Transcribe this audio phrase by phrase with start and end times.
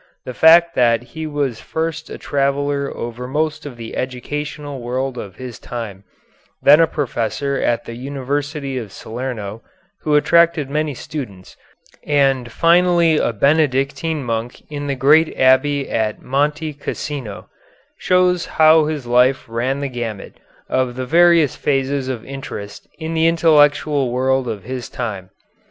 [0.25, 5.35] The fact that he was first a traveller over most of the educational world of
[5.35, 6.05] his time,
[6.59, 9.61] then a professor at the University of Salerno
[10.01, 11.55] who attracted many students,
[12.03, 17.47] and finally a Benedictine monk in the great abbey at Monte Cassino,
[17.99, 20.33] shows how his life ran the gamut
[20.67, 25.29] of the various phases of interest in the intellectual world of his time.